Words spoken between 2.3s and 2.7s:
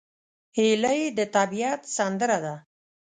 ده